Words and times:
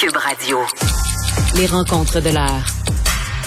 Cube 0.00 0.16
Radio. 0.16 0.58
Les 1.56 1.66
rencontres 1.66 2.22
de 2.22 2.30
l'heure. 2.30 2.64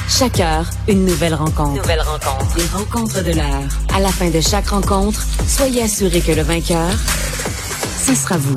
Chaque 0.07 0.39
heure, 0.39 0.65
une 0.87 1.03
nouvelle 1.03 1.33
rencontre. 1.33 1.81
Nouvelle 1.81 2.01
rencontre. 2.01 2.55
Les 2.55 2.67
rencontres 2.67 3.23
de 3.23 3.31
l'heure. 3.31 3.63
À 3.91 3.99
la 3.99 4.09
fin 4.09 4.29
de 4.29 4.39
chaque 4.39 4.67
rencontre, 4.67 5.19
soyez 5.47 5.81
assurés 5.81 6.21
que 6.21 6.31
le 6.31 6.43
vainqueur, 6.43 6.91
ce 7.97 8.13
sera 8.13 8.37
vous. 8.37 8.55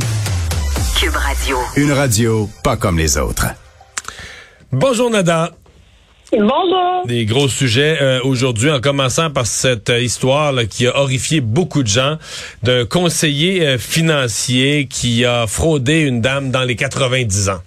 Cube 1.01 1.17
Radio. 1.17 1.56
Une 1.77 1.90
radio 1.93 2.51
pas 2.62 2.77
comme 2.77 2.98
les 2.98 3.17
autres. 3.17 3.46
Bonjour 4.72 5.08
Nada. 5.08 5.53
Bonjour. 6.33 7.06
Des 7.06 7.24
gros 7.24 7.49
sujets 7.49 7.97
euh, 8.03 8.21
aujourd'hui, 8.24 8.71
en 8.71 8.81
commençant 8.83 9.31
par 9.31 9.47
cette 9.47 9.88
euh, 9.88 10.03
histoire 10.03 10.53
là, 10.53 10.67
qui 10.67 10.87
a 10.87 10.99
horrifié 10.99 11.40
beaucoup 11.40 11.83
de 11.83 11.88
gens 11.88 12.19
d'un 12.63 12.85
conseiller 12.85 13.67
euh, 13.67 13.78
financier 13.78 14.87
qui 14.87 15.24
a 15.24 15.47
fraudé 15.47 16.01
une 16.01 16.20
dame 16.20 16.51
dans 16.51 16.65
les 16.65 16.77
90 16.77 17.48
ans. 17.48 17.60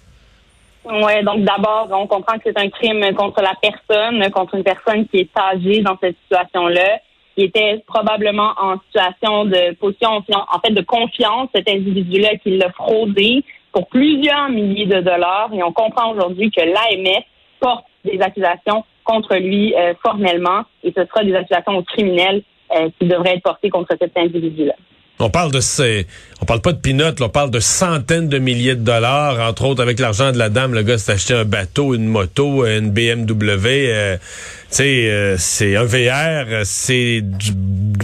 Oui, 0.92 1.24
donc 1.24 1.44
d'abord, 1.44 1.88
on 1.92 2.06
comprend 2.06 2.36
que 2.38 2.42
c'est 2.46 2.58
un 2.58 2.68
crime 2.68 3.14
contre 3.14 3.42
la 3.42 3.54
personne, 3.60 4.28
contre 4.30 4.56
une 4.56 4.64
personne 4.64 5.06
qui 5.06 5.18
est 5.18 5.30
âgée 5.38 5.82
dans 5.82 5.96
cette 6.00 6.16
situation-là, 6.22 6.98
qui 7.36 7.44
était 7.44 7.82
probablement 7.86 8.52
en 8.58 8.78
situation 8.86 9.44
de 9.44 9.74
position, 9.74 10.10
en 10.10 10.58
fait, 10.64 10.72
de 10.72 10.82
confiance, 10.82 11.48
cet 11.54 11.68
individu-là 11.68 12.36
qui 12.42 12.56
l'a 12.56 12.70
fraudé 12.72 13.44
pour 13.72 13.86
plusieurs 13.88 14.48
milliers 14.48 14.86
de 14.86 15.00
dollars. 15.00 15.50
Et 15.52 15.62
on 15.62 15.72
comprend 15.72 16.10
aujourd'hui 16.10 16.50
que 16.50 16.60
l'AMF 16.60 17.24
porte 17.60 17.84
des 18.04 18.20
accusations 18.20 18.84
contre 19.04 19.36
lui 19.36 19.74
euh, 19.74 19.94
formellement 20.02 20.62
et 20.82 20.92
ce 20.96 21.04
sera 21.04 21.22
des 21.22 21.34
accusations 21.34 21.82
criminelles 21.82 22.42
euh, 22.74 22.88
qui 22.98 23.06
devraient 23.06 23.36
être 23.36 23.42
portées 23.42 23.70
contre 23.70 23.94
cet 24.00 24.16
individu-là. 24.16 24.74
On 25.22 25.28
parle 25.28 25.52
de 25.52 25.60
ces, 25.60 26.06
on 26.40 26.46
parle 26.46 26.62
pas 26.62 26.72
de 26.72 26.78
peanuts, 26.78 27.20
on 27.20 27.28
parle 27.28 27.50
de 27.50 27.60
centaines 27.60 28.30
de 28.30 28.38
milliers 28.38 28.74
de 28.74 28.82
dollars, 28.82 29.38
entre 29.46 29.66
autres 29.66 29.82
avec 29.82 29.98
l'argent 29.98 30.32
de 30.32 30.38
la 30.38 30.48
dame, 30.48 30.72
le 30.72 30.82
gars 30.82 30.96
s'est 30.96 31.12
acheté 31.12 31.34
un 31.34 31.44
bateau, 31.44 31.94
une 31.94 32.06
moto, 32.06 32.64
une 32.64 32.90
BMW, 32.90 33.66
euh, 33.66 34.16
tu 34.16 34.22
sais, 34.70 35.10
euh, 35.10 35.36
c'est 35.36 35.76
un 35.76 35.84
VR, 35.84 36.64
c'est 36.64 37.20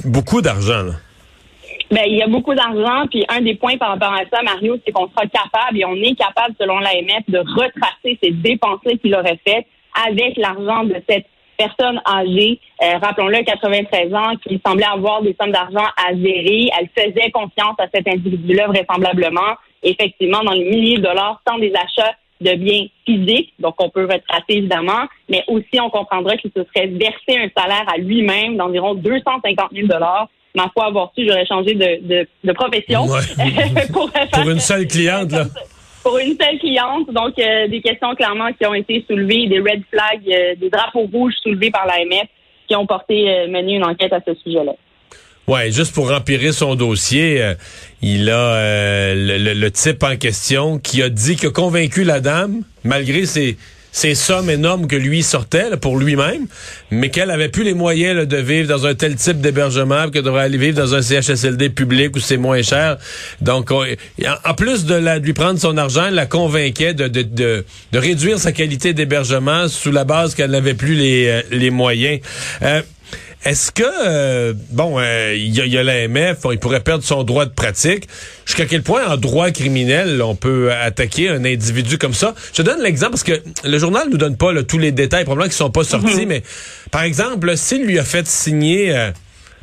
beaucoup 0.04 0.42
d'argent. 0.42 0.92
Ben, 1.90 2.02
il 2.06 2.16
y 2.16 2.22
a 2.22 2.26
beaucoup 2.26 2.54
d'argent, 2.54 3.06
puis 3.08 3.24
un 3.28 3.40
des 3.40 3.54
points 3.54 3.78
par 3.78 3.90
rapport 3.90 4.12
à 4.12 4.22
ça, 4.30 4.42
Mario, 4.42 4.76
c'est 4.84 4.92
qu'on 4.92 5.08
sera 5.08 5.22
capable 5.26 5.78
et 5.78 5.84
on 5.84 5.94
est 5.94 6.16
capable, 6.16 6.54
selon 6.60 6.80
l'AMF, 6.80 7.22
de 7.28 7.38
retracer 7.38 8.18
ces 8.22 8.32
dépenses 8.32 8.80
qu'il 9.00 9.14
aurait 9.14 9.40
faites 9.46 9.66
avec 10.06 10.36
l'argent 10.36 10.84
de 10.84 10.96
cette 11.08 11.26
personne 11.56 12.00
âgée, 12.06 12.60
euh, 12.82 12.98
rappelons-le, 12.98 13.42
93 13.42 14.14
ans, 14.14 14.34
qui 14.46 14.60
semblait 14.64 14.84
avoir 14.84 15.22
des 15.22 15.34
sommes 15.40 15.52
d'argent 15.52 15.86
à 15.96 16.14
gérer. 16.14 16.68
Elle 16.78 16.88
faisait 16.94 17.30
confiance 17.30 17.76
à 17.78 17.86
cet 17.92 18.06
individu-là, 18.06 18.66
vraisemblablement. 18.66 19.54
Effectivement, 19.82 20.42
dans 20.42 20.52
les 20.52 20.64
milliers 20.64 20.98
de 20.98 21.02
dollars, 21.02 21.40
tant 21.44 21.58
des 21.58 21.72
achats 21.74 22.12
de 22.40 22.54
biens 22.54 22.84
physiques, 23.06 23.54
donc 23.58 23.76
on 23.78 23.88
peut 23.88 24.02
retracer 24.02 24.44
évidemment, 24.50 25.06
mais 25.30 25.42
aussi 25.48 25.80
on 25.80 25.88
comprendra 25.88 26.36
qu'il 26.36 26.50
se 26.54 26.64
serait 26.64 26.88
versé 26.88 27.30
un 27.30 27.48
salaire 27.56 27.86
à 27.88 27.96
lui-même 27.96 28.58
d'environ 28.58 28.94
250 28.94 29.70
000 29.72 29.86
dollars. 29.86 30.28
Ma 30.54 30.70
foi, 30.74 30.86
avoir 30.86 31.12
su, 31.16 31.26
j'aurais 31.26 31.46
changé 31.46 31.74
de, 31.74 32.26
de, 32.44 32.52
profession 32.52 33.06
pour, 33.92 34.10
pour 34.32 34.50
une 34.50 34.60
seule 34.60 34.86
cliente. 34.86 35.32
Là 35.32 35.44
pour 36.02 36.18
une 36.18 36.36
seule 36.40 36.58
cliente. 36.60 37.10
Donc, 37.10 37.36
euh, 37.36 37.66
des 37.66 37.80
questions 37.80 38.14
clairement 38.14 38.52
qui 38.52 38.64
ont 38.64 38.74
été 38.74 39.04
soulevées, 39.08 39.48
des 39.48 39.58
red 39.58 39.82
flags, 39.90 40.22
euh, 40.30 40.54
des 40.54 40.70
drapeaux 40.70 41.08
rouges 41.12 41.34
soulevés 41.42 41.72
par 41.72 41.84
l'AMF 41.84 42.28
qui 42.66 42.76
ont 42.76 42.86
porté 42.86 43.30
euh, 43.30 43.48
mené 43.48 43.74
une 43.74 43.84
enquête 43.84 44.12
à 44.12 44.20
ce 44.26 44.34
sujet-là. 44.34 44.72
Ouais, 45.46 45.70
juste 45.70 45.94
pour 45.94 46.10
empirer 46.10 46.50
son 46.50 46.74
dossier, 46.74 47.40
il 48.02 48.30
a 48.30 49.14
le, 49.14 49.54
le, 49.54 49.70
type 49.70 50.02
en 50.02 50.16
question 50.16 50.80
qui 50.80 51.04
a 51.04 51.08
dit 51.08 51.36
qu'il 51.36 51.50
a 51.50 51.52
convaincu 51.52 52.02
la 52.02 52.18
dame, 52.18 52.62
malgré 52.82 53.26
ses, 53.26 53.56
ces 53.96 54.14
sommes 54.14 54.50
énormes 54.50 54.88
que 54.88 54.94
lui 54.94 55.22
sortait 55.22 55.74
pour 55.80 55.98
lui-même, 55.98 56.48
mais 56.90 57.08
qu'elle 57.08 57.30
avait 57.30 57.48
plus 57.48 57.62
les 57.62 57.72
moyens 57.72 58.28
de 58.28 58.36
vivre 58.36 58.68
dans 58.68 58.84
un 58.84 58.94
tel 58.94 59.16
type 59.16 59.40
d'hébergement 59.40 60.10
que 60.10 60.18
devrait 60.18 60.42
aller 60.42 60.58
vivre 60.58 60.76
dans 60.76 60.94
un 60.94 61.00
CHSLD 61.00 61.70
public 61.70 62.14
où 62.14 62.20
c'est 62.20 62.36
moins 62.36 62.60
cher. 62.60 62.98
Donc, 63.40 63.70
en 63.70 64.54
plus 64.54 64.84
de, 64.84 65.18
lui 65.20 65.32
prendre 65.32 65.58
son 65.58 65.78
argent, 65.78 66.08
elle 66.08 66.14
la 66.14 66.26
convainquait 66.26 66.92
de, 66.92 67.08
de, 67.08 67.22
de, 67.22 67.64
réduire 67.94 68.38
sa 68.38 68.52
qualité 68.52 68.92
d'hébergement 68.92 69.66
sous 69.66 69.92
la 69.92 70.04
base 70.04 70.34
qu'elle 70.34 70.50
n'avait 70.50 70.74
plus 70.74 70.94
les, 70.94 71.28
euh, 71.28 71.42
les 71.50 71.70
moyens. 71.70 72.20
Euh, 72.60 72.82
est-ce 73.44 73.70
que, 73.70 73.84
euh, 73.84 74.54
bon, 74.70 74.98
il 74.98 75.04
euh, 75.04 75.36
y, 75.36 75.76
a, 75.76 75.80
a 75.80 75.82
l'AMF, 75.82 76.38
il 76.50 76.58
pourrait 76.58 76.80
perdre 76.80 77.04
son 77.04 77.22
droit 77.22 77.44
de 77.44 77.50
pratique? 77.50 78.08
Jusqu'à 78.44 78.66
quel 78.66 78.82
point, 78.82 79.06
en 79.06 79.16
droit 79.16 79.50
criminel, 79.50 80.20
on 80.22 80.34
peut 80.34 80.72
attaquer 80.72 81.28
un 81.28 81.44
individu 81.44 81.98
comme 81.98 82.14
ça? 82.14 82.34
Je 82.52 82.62
te 82.62 82.62
donne 82.62 82.82
l'exemple 82.82 83.12
parce 83.12 83.22
que 83.22 83.40
le 83.64 83.78
journal 83.78 84.08
nous 84.10 84.18
donne 84.18 84.36
pas 84.36 84.52
tous 84.64 84.78
les 84.78 84.92
détails, 84.92 85.24
probablement 85.24 85.48
qui 85.48 85.56
sont 85.56 85.70
pas 85.70 85.84
sortis, 85.84 86.22
mm-hmm. 86.22 86.26
mais 86.26 86.42
par 86.90 87.02
exemple, 87.02 87.56
s'il 87.56 87.84
lui 87.84 87.98
a 87.98 88.04
fait 88.04 88.26
signer... 88.26 88.96
Euh, 88.96 89.10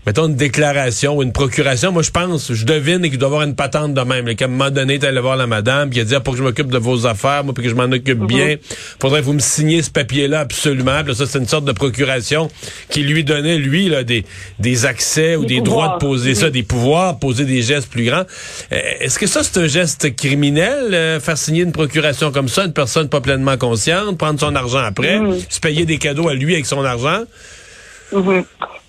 mettons, 0.06 0.28
une 0.28 0.36
déclaration 0.36 1.18
ou 1.18 1.24
une 1.24 1.32
procuration, 1.32 1.92
moi, 1.92 2.02
je 2.02 2.12
pense, 2.12 2.52
je 2.52 2.66
devine 2.66 3.02
qu'il 3.02 3.18
doit 3.18 3.28
avoir 3.28 3.44
une 3.44 3.56
patente 3.56 3.94
de 3.94 4.02
même. 4.02 4.34
Qu'à 4.36 4.46
un 4.46 4.48
moment 4.50 4.70
donné, 4.70 5.00
tu 5.00 5.06
allé 5.06 5.20
voir 5.20 5.38
la 5.38 5.48
madame, 5.48 5.90
puis 5.90 6.00
il 6.00 6.02
a 6.02 6.06
dit, 6.06 6.16
ah, 6.16 6.20
pour 6.20 6.34
que 6.34 6.40
je 6.40 6.44
m'occupe 6.44 6.70
de 6.70 6.78
vos 6.78 7.06
affaires, 7.06 7.44
moi, 7.44 7.54
puis 7.54 7.64
que 7.64 7.70
je 7.70 7.76
m'en 7.76 7.84
occupe 7.84 8.20
mhm. 8.20 8.28
bien, 8.28 8.56
faudrait 9.00 9.22
que 9.22 9.26
vous 9.26 9.34
me 9.34 9.40
signiez 9.40 9.82
ce 9.82 9.92
papier-là 9.92 10.42
absolument. 10.42 11.04
Puis 11.04 11.16
ça, 11.16 11.26
c'est 11.26 11.40
une 11.40 11.48
sorte 11.48 11.66
de 11.66 11.72
procuration 11.72 12.50
qui 12.90 13.04
lui 13.04 13.24
donnait, 13.24 13.58
lui, 13.58 13.90
là, 13.90 14.04
des, 14.04 14.26
des 14.60 14.86
accès 14.86 15.36
ou 15.36 15.46
des, 15.46 15.62
droits 15.62 15.94
de 15.94 16.06
poser 16.06 16.36
ça, 16.36 16.50
des 16.50 16.64
pouvoirs, 16.64 17.20
poser 17.20 17.46
des 17.46 17.62
gestes 17.62 17.90
plus 17.90 18.06
grands. 18.06 18.24
Euh, 18.72 18.80
est-ce 19.00 19.18
que 19.18 19.28
ça, 19.28 19.44
c'est 19.44 19.60
un 19.60 19.68
geste 19.68 20.16
criminel, 20.16 20.94
euh, 20.94 21.20
faire 21.20 21.38
signer 21.38 21.64
une 21.64 21.72
procuration 21.72 22.32
comme 22.32 22.50
ça, 22.50 22.66
une 22.66 22.74
personne 22.74 23.10
pas 23.10 23.22
pleinement 23.22 23.58
consciente, 23.58 24.18
prendre 24.18 24.40
son 24.40 24.56
argent 24.56 24.80
après, 24.80 25.20
mhm. 25.20 25.40
se 25.50 25.60
payer 25.60 25.86
des 25.86 25.98
cadeaux 25.98 26.28
à 26.28 26.34
lui 26.34 26.54
avec 26.54 26.66
son 26.66 26.84
argent? 26.84 27.24
Mhm. 28.12 28.44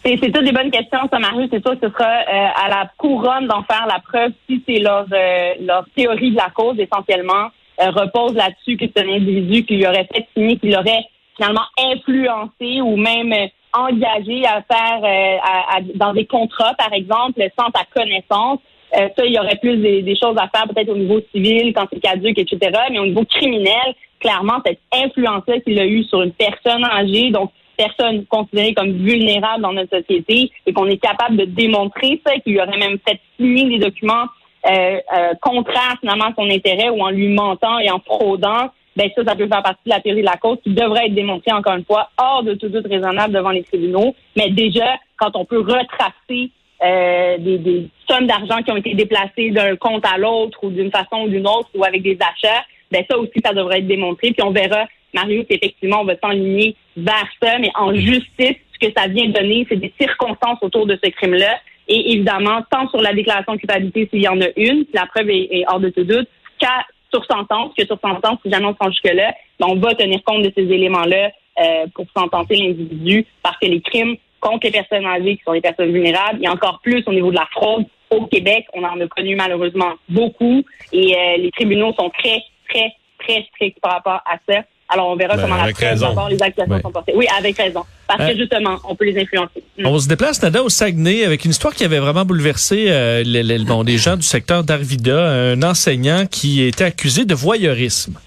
C'est 0.06 0.30
toutes 0.30 0.44
des 0.44 0.52
bonnes 0.52 0.70
questions, 0.70 1.08
ça, 1.10 1.18
Marie. 1.18 1.48
C'est 1.50 1.66
sûr 1.66 1.80
que 1.80 1.86
ce 1.86 1.92
sera 1.92 2.04
euh, 2.04 2.48
à 2.62 2.68
la 2.68 2.90
couronne 2.98 3.46
d'en 3.46 3.62
faire 3.62 3.86
la 3.86 4.00
preuve 4.00 4.32
si 4.46 4.62
c'est 4.68 4.78
leur, 4.78 5.06
euh, 5.10 5.54
leur 5.60 5.86
théorie 5.96 6.32
de 6.32 6.36
la 6.36 6.50
cause, 6.54 6.78
essentiellement, 6.78 7.48
euh, 7.80 7.90
repose 7.90 8.34
là-dessus 8.34 8.76
que 8.76 8.84
c'est 8.84 9.02
un 9.02 9.08
individu 9.08 9.64
qui 9.64 9.76
lui 9.76 9.86
aurait 9.86 10.06
fait 10.12 10.26
signer, 10.36 10.58
qui 10.58 10.70
l'aurait 10.70 11.06
finalement 11.36 11.64
influencé 11.78 12.82
ou 12.82 12.96
même 12.96 13.32
engagé 13.72 14.44
à 14.46 14.62
faire 14.62 15.40
à, 15.42 15.80
dans 15.94 16.12
des 16.12 16.26
contrats, 16.26 16.74
par 16.74 16.92
exemple, 16.92 17.42
sans 17.58 17.70
ta 17.70 17.84
connaissance. 17.92 18.60
ça, 18.92 19.24
il 19.24 19.32
y 19.32 19.38
aurait 19.38 19.56
plus 19.56 19.78
des, 19.78 20.02
des 20.02 20.16
choses 20.16 20.36
à 20.36 20.48
faire, 20.54 20.68
peut-être 20.68 20.90
au 20.90 20.96
niveau 20.96 21.20
civil, 21.34 21.72
quand 21.74 21.86
c'est 21.92 21.98
caduque, 21.98 22.38
etc. 22.38 22.78
Mais 22.92 23.00
au 23.00 23.06
niveau 23.06 23.24
criminel, 23.24 23.94
clairement, 24.20 24.60
cette 24.64 24.78
influence-là 24.92 25.58
qu'il 25.60 25.78
a 25.80 25.86
eue 25.86 26.04
sur 26.04 26.22
une 26.22 26.32
personne 26.32 26.84
âgée, 26.84 27.30
donc 27.30 27.50
personne 27.76 28.24
considérée 28.26 28.74
comme 28.74 28.92
vulnérable 28.92 29.62
dans 29.62 29.72
notre 29.72 29.98
société 29.98 30.50
et 30.66 30.72
qu'on 30.72 30.86
est 30.86 30.98
capable 30.98 31.36
de 31.36 31.44
démontrer 31.44 32.20
ça, 32.26 32.38
qu'il 32.38 32.58
aurait 32.58 32.78
même 32.78 32.98
fait 33.06 33.20
signer 33.38 33.64
des 33.64 33.78
documents 33.78 34.26
euh, 34.66 34.98
euh, 35.16 35.34
contraires 35.42 35.96
finalement 36.00 36.26
à 36.26 36.34
son 36.36 36.48
intérêt 36.48 36.88
ou 36.88 37.02
en 37.02 37.10
lui 37.10 37.28
mentant 37.28 37.78
et 37.78 37.90
en 37.90 38.00
fraudant, 38.00 38.70
ben 38.96 39.10
ça, 39.14 39.24
ça 39.24 39.34
peut 39.34 39.48
faire 39.48 39.62
partie 39.62 39.84
de 39.84 39.90
la 39.90 40.00
théorie 40.00 40.20
de 40.20 40.26
la 40.26 40.36
cause 40.36 40.58
qui 40.62 40.70
devrait 40.70 41.06
être 41.06 41.14
démontrée 41.14 41.52
encore 41.52 41.74
une 41.74 41.84
fois 41.84 42.10
hors 42.16 42.42
de 42.42 42.54
tout 42.54 42.68
doute 42.68 42.86
raisonnable 42.86 43.34
devant 43.34 43.50
les 43.50 43.62
tribunaux. 43.62 44.14
Mais 44.36 44.50
déjà, 44.50 44.96
quand 45.16 45.36
on 45.36 45.44
peut 45.44 45.60
retracer 45.60 46.50
euh, 46.82 47.38
des, 47.38 47.58
des 47.58 47.88
sommes 48.08 48.26
d'argent 48.26 48.62
qui 48.62 48.70
ont 48.70 48.76
été 48.76 48.94
déplacées 48.94 49.50
d'un 49.50 49.76
compte 49.76 50.04
à 50.06 50.16
l'autre 50.16 50.58
ou 50.62 50.70
d'une 50.70 50.90
façon 50.90 51.22
ou 51.24 51.28
d'une 51.28 51.46
autre 51.46 51.68
ou 51.74 51.84
avec 51.84 52.02
des 52.02 52.16
achats, 52.20 52.64
ben 52.90 53.04
ça 53.10 53.18
aussi, 53.18 53.40
ça 53.44 53.52
devrait 53.52 53.78
être 53.78 53.86
démontré. 53.86 54.32
Puis 54.32 54.42
on 54.42 54.50
verra 54.50 54.86
Mario, 55.14 55.44
effectivement, 55.48 56.00
on 56.00 56.04
va 56.04 56.14
s'enligner 56.22 56.76
vers 56.96 57.28
ça, 57.42 57.58
mais 57.58 57.70
en 57.74 57.94
justice, 57.94 58.56
ce 58.72 58.86
que 58.86 58.92
ça 58.96 59.06
vient 59.08 59.28
donner, 59.28 59.66
c'est 59.68 59.76
des 59.76 59.92
circonstances 59.98 60.58
autour 60.62 60.86
de 60.86 60.98
ce 61.02 61.10
crime-là. 61.10 61.58
Et 61.86 62.12
évidemment, 62.12 62.62
tant 62.70 62.88
sur 62.88 63.00
la 63.00 63.12
déclaration 63.12 63.54
de 63.54 63.58
culpabilité, 63.58 64.08
s'il 64.10 64.22
y 64.22 64.28
en 64.28 64.40
a 64.40 64.48
une, 64.56 64.84
la 64.92 65.06
preuve 65.06 65.30
est, 65.30 65.64
hors 65.68 65.80
de 65.80 65.90
tout 65.90 66.04
doute, 66.04 66.28
qu'à 66.58 66.86
sur 67.12 67.24
sentence, 67.26 67.72
que 67.76 67.86
sur 67.86 67.98
sentence, 68.00 68.38
si 68.44 68.50
jamais 68.50 68.66
on 68.66 68.86
se 68.86 68.90
jusque-là, 68.90 69.34
ben, 69.60 69.66
on 69.68 69.76
va 69.76 69.94
tenir 69.94 70.22
compte 70.24 70.42
de 70.42 70.52
ces 70.54 70.62
éléments-là 70.62 71.30
euh, 71.60 71.86
pour 71.94 72.06
sentencer 72.16 72.56
l'individu, 72.56 73.24
parce 73.42 73.56
que 73.58 73.66
les 73.66 73.80
crimes 73.80 74.16
contre 74.40 74.66
les 74.66 74.72
personnes 74.72 75.06
âgées, 75.06 75.36
qui 75.36 75.42
sont 75.44 75.52
les 75.52 75.60
personnes 75.60 75.92
vulnérables, 75.92 76.44
et 76.44 76.48
encore 76.48 76.80
plus 76.82 77.02
au 77.06 77.12
niveau 77.12 77.30
de 77.30 77.36
la 77.36 77.46
fraude, 77.52 77.84
au 78.10 78.26
Québec, 78.26 78.66
on 78.74 78.82
en 78.82 79.00
a 79.00 79.06
connu 79.06 79.36
malheureusement 79.36 79.92
beaucoup, 80.08 80.64
et 80.92 81.16
euh, 81.16 81.36
les 81.38 81.50
tribunaux 81.52 81.92
sont 81.94 82.10
très, 82.10 82.42
très, 82.68 82.92
très 83.18 83.46
stricts 83.54 83.80
par 83.80 83.92
rapport 83.92 84.20
à 84.26 84.38
ça. 84.48 84.62
Alors, 84.94 85.08
on 85.08 85.16
verra 85.16 85.34
ben, 85.36 85.42
comment 85.42 85.56
la 85.56 85.72
presse, 85.72 86.00
les 86.30 86.42
accusations 86.42 86.80
sont 86.80 86.92
portées. 86.92 87.14
Oui, 87.16 87.26
avec 87.36 87.56
raison. 87.56 87.82
Parce 88.06 88.20
que, 88.20 88.32
euh, 88.32 88.36
justement, 88.36 88.76
on 88.88 88.94
peut 88.94 89.06
les 89.06 89.20
influencer. 89.20 89.64
Mm. 89.76 89.86
On 89.86 89.98
se 89.98 90.08
déplace, 90.08 90.40
Nada, 90.40 90.62
au 90.62 90.68
Saguenay, 90.68 91.24
avec 91.24 91.44
une 91.44 91.50
histoire 91.50 91.74
qui 91.74 91.84
avait 91.84 91.98
vraiment 91.98 92.24
bouleversé 92.24 92.86
euh, 92.88 93.24
les, 93.24 93.58
bon, 93.64 93.82
des 93.82 93.98
gens 93.98 94.16
du 94.16 94.22
secteur 94.22 94.62
d'Arvida, 94.62 95.18
un 95.18 95.62
enseignant 95.64 96.26
qui 96.30 96.62
était 96.62 96.84
accusé 96.84 97.24
de 97.24 97.34
voyeurisme. 97.34 98.18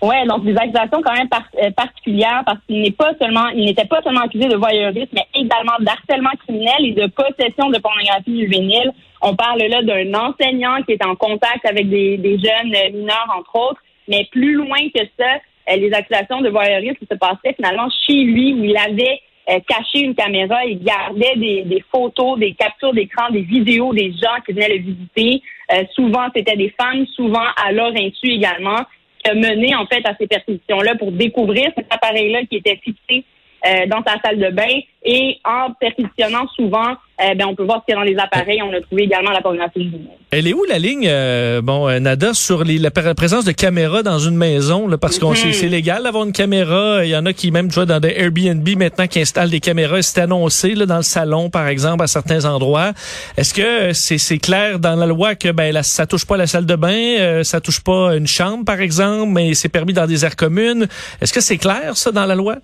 Oui, 0.00 0.14
donc 0.28 0.44
des 0.44 0.54
accusations 0.54 1.00
quand 1.02 1.14
même 1.14 1.28
euh, 1.62 1.70
particulières 1.70 2.42
parce 2.44 2.58
qu'il 2.66 2.82
n'est 2.82 2.92
pas 2.92 3.12
seulement, 3.18 3.48
il 3.48 3.64
n'était 3.64 3.86
pas 3.86 4.00
seulement 4.02 4.20
accusé 4.20 4.46
de 4.48 4.56
voyeurisme, 4.56 5.08
mais 5.12 5.26
également 5.34 5.76
d'harcèlement 5.80 6.30
criminel 6.44 6.84
et 6.84 6.92
de 6.92 7.06
possession 7.06 7.70
de 7.70 7.78
pornographie 7.78 8.42
juvénile. 8.42 8.92
On 9.22 9.34
parle 9.34 9.62
là 9.62 9.82
d'un 9.82 10.12
enseignant 10.14 10.82
qui 10.82 10.92
est 10.92 11.04
en 11.04 11.16
contact 11.16 11.64
avec 11.64 11.88
des, 11.88 12.18
des 12.18 12.38
jeunes 12.38 12.70
mineurs, 12.92 13.34
entre 13.36 13.56
autres, 13.56 13.80
Mais 14.06 14.28
plus 14.30 14.52
loin 14.52 14.78
que 14.94 15.00
ça, 15.18 15.38
les 15.68 15.92
accusations 15.92 16.40
de 16.40 16.50
voyeurisme 16.50 17.04
se 17.10 17.16
passaient 17.16 17.54
finalement 17.54 17.88
chez 18.06 18.22
lui 18.24 18.54
où 18.54 18.64
il 18.64 18.76
avait 18.76 19.20
euh, 19.48 19.60
caché 19.66 20.00
une 20.00 20.14
caméra, 20.14 20.64
il 20.64 20.82
gardait 20.82 21.36
des, 21.36 21.62
des 21.62 21.84
photos, 21.92 22.38
des 22.38 22.54
captures 22.54 22.94
d'écran, 22.94 23.30
des 23.30 23.42
vidéos 23.42 23.92
des 23.92 24.12
gens 24.12 24.40
qui 24.46 24.52
venaient 24.52 24.68
le 24.68 24.78
visiter. 24.78 25.42
Euh, 25.72 25.84
souvent, 25.94 26.26
c'était 26.34 26.56
des 26.56 26.72
femmes, 26.80 27.06
souvent 27.08 27.44
à 27.62 27.72
leur 27.72 27.92
insu 27.94 28.28
également, 28.30 28.80
qui 29.22 29.30
a 29.30 29.34
mené 29.34 29.74
en 29.74 29.86
fait 29.86 30.06
à 30.06 30.14
ces 30.18 30.26
perquisitions-là 30.26 30.94
pour 30.96 31.12
découvrir 31.12 31.70
cet 31.76 31.92
appareil-là 31.92 32.44
qui 32.46 32.56
était 32.56 32.80
fixé 32.82 33.24
euh, 33.66 33.86
dans 33.88 34.02
sa 34.06 34.20
salle 34.24 34.38
de 34.38 34.50
bain 34.50 34.80
et 35.06 35.38
en 35.44 35.72
perquisitionnant 35.78 36.46
souvent, 36.56 36.92
euh, 37.22 37.34
ben, 37.34 37.46
on 37.46 37.54
peut 37.54 37.64
voir 37.64 37.80
ce 37.80 37.84
qu'il 37.86 37.94
y 37.94 37.96
a 37.96 38.00
dans 38.04 38.10
les 38.10 38.16
appareils. 38.18 38.60
On 38.62 38.72
a 38.72 38.80
trouvé 38.80 39.04
également 39.04 39.30
la 39.30 39.40
pornographie. 39.42 39.90
Elle 40.30 40.48
est 40.48 40.52
où 40.52 40.64
la 40.64 40.78
ligne, 40.78 41.06
euh, 41.06 41.60
bon, 41.62 41.88
euh, 41.88 42.00
Nada, 42.00 42.34
sur 42.34 42.64
les, 42.64 42.78
la 42.78 42.90
pr- 42.90 43.14
présence 43.14 43.44
de 43.44 43.52
caméras 43.52 44.02
dans 44.02 44.18
une 44.18 44.36
maison? 44.36 44.88
Là, 44.88 44.98
parce 44.98 45.18
qu'on 45.18 45.30
Mhm. 45.30 45.36
c'est 45.36 45.52
c'est 45.52 45.68
légal 45.68 46.02
d'avoir 46.02 46.24
une 46.24 46.32
caméra. 46.32 47.04
Il 47.04 47.10
y 47.10 47.16
en 47.16 47.24
a 47.26 47.32
qui 47.32 47.50
même, 47.52 47.68
tu 47.68 47.74
vois, 47.74 47.86
dans 47.86 48.00
des 48.00 48.14
Airbnb 48.16 48.68
maintenant 48.76 49.06
qui 49.06 49.20
installent 49.20 49.50
des 49.50 49.60
caméras. 49.60 50.02
C'est 50.02 50.20
annoncé 50.22 50.74
là, 50.74 50.86
dans 50.86 50.96
le 50.96 51.02
salon, 51.02 51.50
par 51.50 51.68
exemple, 51.68 52.02
à 52.02 52.06
certains 52.08 52.44
endroits. 52.46 52.92
Est-ce 53.36 53.54
que 53.54 53.92
c'est 53.92 54.38
clair 54.38 54.78
dans 54.80 54.96
la 54.96 55.06
loi 55.06 55.34
que 55.36 55.50
ben 55.52 55.72
la, 55.72 55.82
ça 55.82 56.06
touche 56.06 56.24
pas 56.26 56.36
la 56.36 56.46
salle 56.48 56.66
de 56.66 56.74
bain, 56.76 56.90
euh, 56.92 57.44
ça 57.44 57.60
touche 57.60 57.80
pas 57.80 58.16
une 58.16 58.26
chambre, 58.26 58.64
par 58.64 58.80
exemple, 58.80 59.30
mais 59.32 59.54
c'est 59.54 59.68
permis 59.68 59.92
dans 59.92 60.06
des 60.06 60.24
aires 60.24 60.36
communes? 60.36 60.88
Est-ce 61.20 61.32
que 61.32 61.40
c'est 61.40 61.58
clair, 61.58 61.96
ça, 61.96 62.10
dans 62.10 62.26
la 62.26 62.34
loi? 62.34 62.56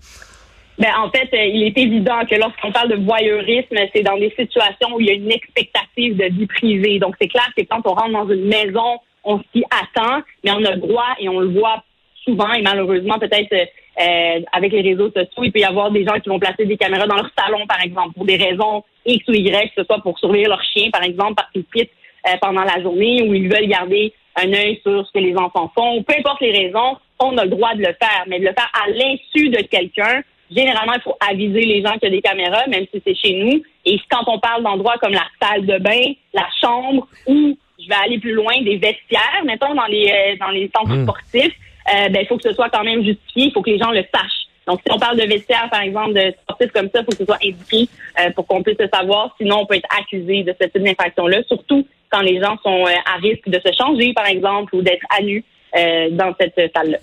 Ben, 0.81 0.89
en 0.99 1.11
fait, 1.11 1.29
euh, 1.35 1.45
il 1.45 1.63
est 1.63 1.77
évident 1.77 2.25
que 2.29 2.37
lorsqu'on 2.37 2.73
parle 2.73 2.89
de 2.89 3.05
voyeurisme, 3.05 3.77
c'est 3.95 4.03
dans 4.03 4.17
des 4.17 4.31
situations 4.31 4.95
où 4.95 5.01
il 5.01 5.07
y 5.09 5.11
a 5.11 5.15
une 5.15 5.31
expectative 5.31 6.17
de 6.17 6.25
vie 6.25 6.47
privée. 6.47 6.99
Donc, 6.99 7.17
c'est 7.21 7.29
clair 7.29 7.49
que 7.55 7.63
quand 7.65 7.83
on 7.85 7.93
rentre 7.93 8.13
dans 8.13 8.29
une 8.31 8.47
maison, 8.47 8.99
on 9.23 9.41
s'y 9.53 9.63
attend, 9.71 10.23
mais 10.43 10.53
on 10.53 10.65
a 10.65 10.71
le 10.71 10.81
droit 10.81 11.15
et 11.19 11.29
on 11.29 11.41
le 11.41 11.49
voit 11.49 11.85
souvent 12.25 12.53
et 12.53 12.63
malheureusement 12.63 13.19
peut-être 13.19 13.53
euh, 13.53 14.41
avec 14.53 14.73
les 14.73 14.83
réseaux 14.83 15.11
sociaux, 15.11 15.43
il 15.43 15.53
peut 15.53 15.61
y 15.61 15.65
avoir 15.65 15.91
des 15.91 16.05
gens 16.05 16.19
qui 16.21 16.29
vont 16.29 16.39
placer 16.39 16.65
des 16.65 16.77
caméras 16.77 17.07
dans 17.07 17.17
leur 17.17 17.31
salon, 17.39 17.67
par 17.67 17.83
exemple, 17.83 18.15
pour 18.15 18.25
des 18.25 18.37
raisons 18.37 18.83
X 19.05 19.27
ou 19.29 19.33
Y, 19.33 19.69
que 19.69 19.83
ce 19.83 19.85
soit 19.85 19.99
pour 19.99 20.19
surveiller 20.19 20.47
leur 20.47 20.63
chien, 20.63 20.91
par 20.91 21.03
exemple, 21.03 21.35
parce 21.37 21.51
qu'ils 21.53 21.65
quittent 21.75 21.91
euh, 22.27 22.37
pendant 22.41 22.63
la 22.63 22.81
journée 22.83 23.23
ou 23.23 23.35
ils 23.35 23.49
veulent 23.53 23.69
garder 23.69 24.13
un 24.37 24.53
œil 24.53 24.81
sur 24.83 25.07
ce 25.07 25.13
que 25.13 25.19
les 25.19 25.37
enfants 25.37 25.71
font. 25.75 26.03
Peu 26.03 26.15
importe 26.19 26.41
les 26.41 26.53
raisons, 26.53 26.97
on 27.19 27.37
a 27.37 27.45
le 27.45 27.51
droit 27.51 27.75
de 27.75 27.81
le 27.81 27.95
faire, 28.01 28.25
mais 28.27 28.39
de 28.39 28.47
le 28.47 28.53
faire 28.53 28.71
à 28.73 28.89
l'insu 28.89 29.51
de 29.51 29.63
quelqu'un, 29.63 30.23
généralement, 30.55 30.95
il 30.95 31.03
faut 31.03 31.17
aviser 31.29 31.61
les 31.61 31.83
gens 31.83 31.93
qu'il 31.93 32.05
y 32.05 32.07
a 32.07 32.11
des 32.11 32.23
caméras, 32.23 32.67
même 32.69 32.85
si 32.93 33.03
c'est 33.05 33.15
chez 33.15 33.35
nous. 33.35 33.63
Et 33.85 33.99
quand 34.11 34.25
on 34.27 34.39
parle 34.39 34.63
d'endroits 34.63 34.99
comme 35.01 35.13
la 35.13 35.27
salle 35.41 35.67
de 35.67 35.79
bain, 35.79 36.13
la 36.35 36.47
chambre, 36.61 37.07
ou 37.27 37.57
je 37.79 37.89
vais 37.89 37.95
aller 38.05 38.19
plus 38.19 38.33
loin, 38.33 38.53
des 38.63 38.77
vestiaires, 38.77 39.43
mettons 39.45 39.75
dans 39.75 39.87
les 39.87 40.11
euh, 40.11 40.37
dans 40.39 40.51
les 40.51 40.71
centres 40.75 40.95
Mm. 40.95 41.05
sportifs, 41.05 41.55
euh, 41.95 42.09
ben 42.09 42.21
il 42.23 42.27
faut 42.27 42.37
que 42.37 42.49
ce 42.49 42.55
soit 42.55 42.69
quand 42.69 42.85
même 42.85 43.03
justifié, 43.05 43.45
il 43.47 43.53
faut 43.53 43.63
que 43.63 43.71
les 43.71 43.79
gens 43.79 43.91
le 43.91 44.05
sachent. 44.15 44.47
Donc, 44.67 44.81
si 44.87 44.93
on 44.93 44.99
parle 44.99 45.19
de 45.19 45.27
vestiaires, 45.27 45.69
par 45.71 45.81
exemple, 45.81 46.13
de 46.13 46.33
sportifs 46.43 46.71
comme 46.73 46.89
ça, 46.95 47.01
il 47.01 47.05
faut 47.05 47.11
que 47.11 47.17
ce 47.17 47.25
soit 47.25 47.39
indiqué 47.43 47.89
euh, 48.21 48.31
pour 48.31 48.47
qu'on 48.47 48.63
puisse 48.63 48.79
le 48.79 48.89
savoir. 48.93 49.35
Sinon, 49.41 49.61
on 49.63 49.67
peut 49.67 49.75
être 49.75 49.89
accusé 49.99 50.43
de 50.45 50.55
ce 50.61 50.69
type 50.69 50.85
d'infraction-là, 50.85 51.43
surtout 51.49 51.87
quand 52.11 52.21
les 52.21 52.41
gens 52.41 52.57
sont 52.63 52.87
euh, 52.87 52.93
à 53.07 53.17
risque 53.21 53.49
de 53.49 53.59
se 53.65 53.73
changer, 53.77 54.13
par 54.13 54.27
exemple, 54.27 54.75
ou 54.77 54.83
d'être 54.83 55.05
à 55.17 55.23
nu 55.23 55.43
euh, 55.77 56.11
dans 56.11 56.35
cette 56.39 56.55
salle-là. 56.75 56.99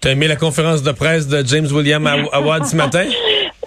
T'as 0.00 0.12
aimé 0.12 0.28
la 0.28 0.36
conférence 0.36 0.82
de 0.82 0.92
presse 0.92 1.28
de 1.28 1.44
James 1.46 1.68
William 1.70 2.06
Awad 2.32 2.64
ce 2.64 2.74
matin? 2.74 3.04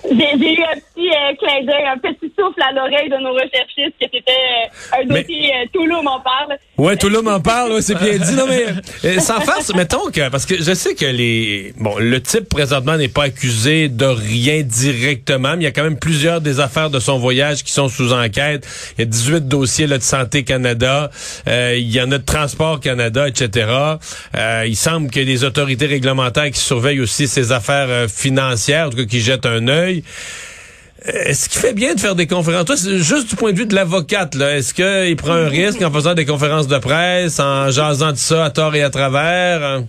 J'ai 0.04 0.18
j'ai 0.18 0.54
eu 0.54 0.64
un 0.64 0.76
petit 0.76 1.10
euh, 1.10 1.36
clin 1.38 1.64
d'œil, 1.64 1.86
un 1.86 1.98
petit 1.98 2.23
souffle 2.38 2.62
à 2.62 2.72
l'oreille 2.74 3.10
de 3.10 3.18
nos 3.18 3.34
recherchistes 3.34 3.96
que 4.00 4.08
c'était 4.12 4.32
euh, 4.32 5.02
un 5.02 5.06
dossier 5.06 5.52
euh, 5.54 5.66
Toulouse 5.72 6.04
m'en 6.04 6.20
parle. 6.20 6.58
Ouais, 6.78 6.98
monde 7.04 7.24
m'en 7.24 7.40
parle, 7.40 7.74
ouais, 7.74 7.82
c'est 7.82 7.96
bien 7.96 8.18
dit. 8.18 8.34
Non, 8.36 8.46
mais 8.48 8.66
euh, 9.06 9.20
sans 9.20 9.40
farce, 9.42 9.74
mettons 9.76 10.10
que 10.12 10.30
parce 10.30 10.46
que 10.46 10.62
je 10.62 10.74
sais 10.74 10.96
que 10.96 11.06
les 11.06 11.74
bon, 11.78 11.98
le 12.00 12.22
type 12.22 12.50
présentement 12.50 12.98
n'est 12.98 13.08
pas 13.08 13.26
accusé 13.26 13.90
de 13.90 14.06
rien 14.06 14.62
directement, 14.62 15.52
mais 15.52 15.62
il 15.62 15.64
y 15.64 15.68
a 15.68 15.72
quand 15.72 15.84
même 15.84 16.00
plusieurs 16.00 16.42
des 16.42 16.60
affaires 16.60 16.90
de 16.90 17.00
son 17.00 17.20
voyage 17.20 17.64
qui 17.64 17.72
sont 17.72 17.90
sous 17.90 18.14
enquête. 18.14 18.68
Il 18.98 19.02
y 19.02 19.04
a 19.04 19.06
18 19.06 19.48
dossiers 19.48 19.88
là, 19.88 19.98
de 19.98 20.04
santé 20.04 20.44
Canada, 20.44 21.12
euh, 21.48 21.76
il 21.78 21.92
y 21.92 22.02
en 22.02 22.12
a 22.12 22.18
de 22.18 22.24
transport 22.24 22.80
Canada, 22.80 23.28
etc. 23.28 23.68
Euh, 24.36 24.66
il 24.68 24.76
semble 24.76 25.10
qu'il 25.10 25.22
y 25.22 25.32
ait 25.32 25.34
des 25.34 25.44
autorités 25.44 25.86
réglementaires 25.86 26.50
qui 26.52 26.60
surveillent 26.60 27.02
aussi 27.02 27.28
ses 27.28 27.52
affaires 27.52 27.88
euh, 27.90 28.08
financières, 28.08 28.88
en 28.88 28.90
tout 28.90 28.98
cas 28.98 29.06
qui 29.06 29.22
jettent 29.22 29.46
un 29.46 29.68
œil. 29.68 30.04
Est-ce 31.06 31.50
qu'il 31.50 31.60
fait 31.60 31.74
bien 31.74 31.96
de 31.96 32.00
faire 32.00 32.16
des 32.16 32.28
conférences? 32.28 32.66
Toi, 32.66 32.76
juste 32.76 33.30
du 33.30 33.36
point 33.36 33.52
de 33.52 33.58
vue 33.58 33.66
de 33.66 33.76
l'avocate, 33.76 34.36
là. 34.36 34.56
Est-ce 34.56 34.74
qu'il 34.74 35.16
prend 35.18 35.34
un 35.34 35.50
risque 35.50 35.82
en 35.82 35.92
faisant 35.92 36.14
des 36.14 36.26
conférences 36.26 36.68
de 36.68 36.78
presse, 36.78 37.40
en 37.40 37.70
jasant 37.72 38.12
de 38.12 38.18
ça 38.18 38.46
à 38.46 38.50
tort 38.50 38.74
et 38.76 38.84
à 38.84 38.90
travers? 38.90 39.84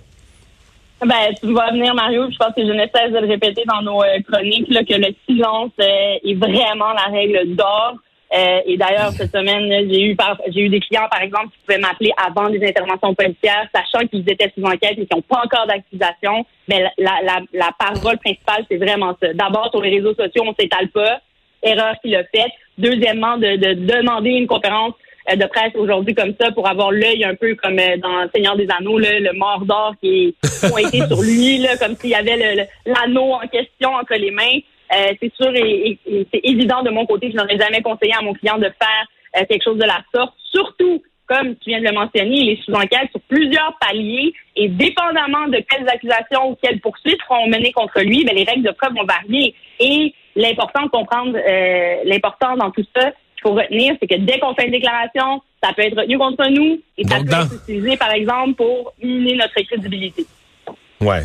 Ben, 1.00 1.34
tu 1.40 1.52
vas 1.52 1.70
venir, 1.70 1.94
Mario, 1.94 2.28
je 2.30 2.36
pense 2.36 2.54
que 2.54 2.62
je 2.62 2.72
ne 2.72 2.86
cesse 2.94 3.12
de 3.12 3.18
le 3.18 3.28
répéter 3.28 3.62
dans 3.68 3.82
nos 3.82 4.02
euh, 4.02 4.20
chroniques, 4.26 4.66
là, 4.70 4.82
que 4.82 4.94
le 4.94 5.14
silence 5.28 5.70
euh, 5.80 6.16
est 6.24 6.34
vraiment 6.34 6.92
la 6.94 7.12
règle 7.12 7.54
d'or. 7.54 7.96
Euh, 8.34 8.60
et 8.66 8.76
d'ailleurs, 8.76 9.12
cette 9.12 9.30
semaine, 9.30 9.68
j'ai 9.88 10.02
eu 10.02 10.16
j'ai 10.48 10.60
eu 10.62 10.68
des 10.68 10.80
clients, 10.80 11.06
par 11.08 11.22
exemple, 11.22 11.48
qui 11.52 11.58
pouvaient 11.64 11.78
m'appeler 11.78 12.12
avant 12.16 12.50
des 12.50 12.66
interventions 12.66 13.14
policières, 13.14 13.68
sachant 13.72 14.06
qu'ils 14.08 14.28
étaient 14.28 14.50
sous 14.56 14.64
enquête 14.64 14.92
et 14.98 15.06
qu'ils 15.06 15.16
n'ont 15.16 15.22
pas 15.22 15.42
encore 15.44 15.66
d'accusation. 15.68 16.44
Mais 16.68 16.82
la, 16.98 17.20
la, 17.22 17.40
la 17.52 17.70
parole 17.78 18.18
principale, 18.18 18.64
c'est 18.68 18.76
vraiment 18.76 19.16
ça. 19.22 19.32
D'abord, 19.34 19.70
sur 19.70 19.80
les 19.82 19.90
réseaux 19.90 20.14
sociaux, 20.14 20.42
on 20.46 20.54
s'étale 20.58 20.88
pas. 20.88 21.20
Erreur 21.62 21.94
qu'il 22.02 22.16
a 22.16 22.24
faite. 22.24 22.50
Deuxièmement, 22.76 23.36
de, 23.38 23.56
de 23.56 23.74
demander 23.74 24.30
une 24.30 24.48
conférence 24.48 24.94
euh, 25.30 25.36
de 25.36 25.46
presse 25.46 25.72
aujourd'hui 25.76 26.14
comme 26.14 26.34
ça 26.38 26.50
pour 26.50 26.68
avoir 26.68 26.90
l'œil 26.90 27.24
un 27.24 27.36
peu 27.36 27.54
comme 27.54 27.78
euh, 27.78 27.96
dans 27.98 28.28
Seigneur 28.34 28.56
des 28.56 28.66
Anneaux, 28.76 28.98
le 28.98 29.32
mort 29.38 29.64
d'or 29.64 29.94
qui 30.02 30.34
est 30.42 30.68
pointé 30.68 30.98
sur 31.06 31.22
lui, 31.22 31.58
là, 31.58 31.76
comme 31.76 31.94
s'il 31.94 32.10
y 32.10 32.14
avait 32.16 32.68
l'anneau 32.84 33.32
en 33.34 33.46
question 33.46 33.94
entre 33.94 34.14
les 34.16 34.32
mains. 34.32 34.58
Euh, 34.92 35.12
c'est 35.20 35.32
sûr 35.34 35.50
et, 35.54 35.98
c'est 36.32 36.40
évident 36.44 36.82
de 36.82 36.90
mon 36.90 37.06
côté, 37.06 37.30
je 37.30 37.36
n'aurais 37.36 37.58
jamais 37.58 37.80
conseillé 37.82 38.12
à 38.18 38.22
mon 38.22 38.34
client 38.34 38.58
de 38.58 38.64
faire 38.64 39.06
euh, 39.36 39.44
quelque 39.48 39.64
chose 39.64 39.78
de 39.78 39.84
la 39.84 40.02
sorte, 40.14 40.34
surtout 40.52 41.02
comme 41.26 41.56
tu 41.56 41.70
viens 41.70 41.80
de 41.80 41.86
le 41.86 41.92
mentionner, 41.92 42.36
il 42.36 42.50
est 42.50 42.62
sous 42.64 42.72
enquête 42.72 43.08
sur 43.10 43.20
plusieurs 43.28 43.76
paliers 43.80 44.34
et 44.56 44.68
dépendamment 44.68 45.48
de 45.48 45.58
quelles 45.68 45.88
accusations 45.88 46.50
ou 46.50 46.56
quelles 46.62 46.80
poursuites 46.80 47.18
seront 47.26 47.46
menées 47.48 47.72
contre 47.72 48.00
lui, 48.02 48.24
ben, 48.24 48.36
les 48.36 48.44
règles 48.44 48.62
de 48.62 48.72
preuve 48.72 48.92
vont 48.94 49.04
varier. 49.06 49.54
Et 49.80 50.12
l'important 50.36 50.82
de 50.82 50.88
comprendre, 50.90 51.36
euh, 51.36 51.96
l'important 52.04 52.56
dans 52.56 52.70
tout 52.70 52.84
ça, 52.94 53.10
qu'il 53.10 53.42
faut 53.42 53.54
retenir, 53.54 53.94
c'est 54.00 54.06
que 54.06 54.16
dès 54.16 54.38
qu'on 54.38 54.54
fait 54.54 54.66
une 54.66 54.72
déclaration, 54.72 55.40
ça 55.62 55.72
peut 55.72 55.82
être 55.82 55.96
retenu 55.98 56.18
contre 56.18 56.46
nous 56.50 56.78
et 56.98 57.04
ça 57.04 57.16
peut 57.18 57.24
dans- 57.24 57.46
être 57.46 57.54
utilisé, 57.62 57.96
par 57.96 58.12
exemple, 58.12 58.54
pour 58.56 58.92
miner 59.02 59.36
notre 59.36 59.54
crédibilité. 59.62 60.26
Ouais. 61.00 61.22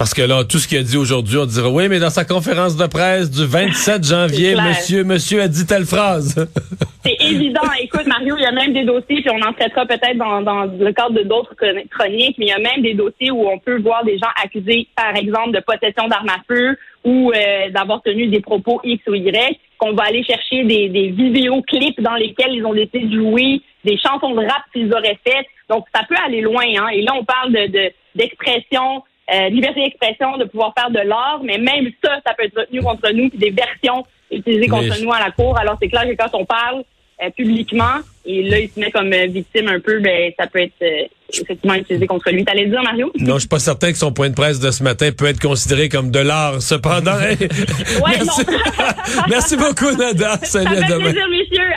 Parce 0.00 0.14
que 0.14 0.22
là, 0.22 0.44
tout 0.44 0.56
ce 0.56 0.66
qu'il 0.66 0.78
a 0.78 0.82
dit 0.82 0.96
aujourd'hui, 0.96 1.36
on 1.36 1.44
dirait, 1.44 1.68
oui, 1.68 1.86
mais 1.90 1.98
dans 1.98 2.08
sa 2.08 2.24
conférence 2.24 2.74
de 2.74 2.86
presse 2.86 3.30
du 3.30 3.44
27 3.44 4.02
janvier, 4.12 4.54
monsieur, 4.54 5.04
monsieur 5.04 5.42
a 5.42 5.46
dit 5.46 5.66
telle 5.66 5.84
phrase. 5.84 6.48
C'est 7.04 7.16
évident. 7.20 7.60
Écoute, 7.82 8.06
Mario, 8.06 8.34
il 8.38 8.42
y 8.42 8.46
a 8.46 8.50
même 8.52 8.72
des 8.72 8.84
dossiers, 8.84 9.20
puis 9.20 9.28
on 9.30 9.46
en 9.46 9.52
traitera 9.52 9.84
peut-être 9.84 10.16
dans, 10.16 10.40
dans 10.40 10.64
le 10.64 10.90
cadre 10.92 11.10
de 11.12 11.22
d'autres 11.24 11.54
chron- 11.54 11.84
chroniques, 11.90 12.36
mais 12.38 12.46
il 12.46 12.48
y 12.48 12.52
a 12.52 12.58
même 12.58 12.80
des 12.80 12.94
dossiers 12.94 13.30
où 13.30 13.46
on 13.46 13.58
peut 13.58 13.78
voir 13.82 14.02
des 14.06 14.16
gens 14.16 14.30
accusés, 14.42 14.88
par 14.96 15.14
exemple, 15.14 15.50
de 15.52 15.60
possession 15.60 16.08
d'armes 16.08 16.30
à 16.30 16.40
feu 16.48 16.78
ou 17.04 17.30
euh, 17.34 17.68
d'avoir 17.68 18.00
tenu 18.00 18.28
des 18.28 18.40
propos 18.40 18.80
X 18.82 19.02
ou 19.06 19.14
Y, 19.14 19.58
qu'on 19.76 19.92
va 19.92 20.04
aller 20.04 20.24
chercher 20.24 20.64
des, 20.64 20.88
des 20.88 21.08
vidéoclips 21.10 22.00
dans 22.00 22.14
lesquels 22.14 22.54
ils 22.54 22.64
ont 22.64 22.72
de 22.72 22.88
jouer, 23.12 23.60
des 23.84 23.98
chansons 23.98 24.30
de 24.34 24.40
rap 24.46 24.62
qu'ils 24.72 24.90
auraient 24.94 25.18
faites. 25.26 25.44
Donc, 25.68 25.84
ça 25.94 26.00
peut 26.08 26.16
aller 26.26 26.40
loin. 26.40 26.64
Hein? 26.78 26.88
Et 26.94 27.02
là, 27.02 27.12
on 27.20 27.24
parle 27.24 27.52
de 27.52 27.66
de- 27.66 27.92
d'expression, 28.14 29.02
euh, 29.32 29.48
liberté 29.50 29.82
d'expression, 29.82 30.36
de 30.38 30.44
pouvoir 30.44 30.72
faire 30.76 30.90
de 30.90 31.00
l'art, 31.06 31.40
mais 31.44 31.58
même 31.58 31.88
ça, 32.02 32.18
ça 32.26 32.34
peut 32.36 32.44
être 32.44 32.58
retenu 32.58 32.80
contre 32.82 33.10
nous, 33.12 33.28
puis 33.28 33.38
des 33.38 33.50
versions 33.50 34.04
utilisées 34.30 34.68
contre 34.68 34.88
Mais- 34.88 35.00
nous 35.02 35.12
à 35.12 35.18
la 35.20 35.30
cour. 35.30 35.56
Alors, 35.58 35.76
c'est 35.80 35.88
clair 35.88 36.04
que 36.04 36.14
quand 36.16 36.30
on 36.38 36.44
parle 36.44 36.82
euh, 37.22 37.28
publiquement, 37.36 37.98
et 38.24 38.42
là, 38.44 38.58
il 38.60 38.68
se 38.70 38.78
met 38.80 38.90
comme 38.90 39.12
euh, 39.12 39.26
victime 39.26 39.68
un 39.68 39.78
peu, 39.80 40.00
ben, 40.00 40.32
ça 40.38 40.46
peut 40.46 40.60
être 40.62 40.72
euh, 40.82 41.04
effectivement 41.32 41.74
utilisé 41.74 42.06
contre 42.06 42.30
lui. 42.30 42.44
T'allais 42.44 42.66
dire, 42.66 42.82
Mario? 42.82 43.12
non, 43.18 43.34
je 43.34 43.40
suis 43.40 43.48
pas 43.48 43.58
certain 43.58 43.92
que 43.92 43.98
son 43.98 44.12
point 44.12 44.30
de 44.30 44.34
presse 44.34 44.58
de 44.58 44.70
ce 44.70 44.82
matin 44.82 45.10
peut 45.16 45.26
être 45.26 45.40
considéré 45.40 45.88
comme 45.90 46.10
de 46.10 46.18
l'art. 46.18 46.62
Cependant, 46.62 47.16
Ouais, 47.16 47.36
merci. 48.06 48.42
merci 49.28 49.56
beaucoup, 49.56 49.90
Nada. 49.96 50.38
Ça 50.42 50.62
Salut, 50.62 50.66
à 50.68 50.70
fait 50.82 50.92
demain. 50.92 51.04
plaisir, 51.10 51.28
messieurs. 51.28 51.68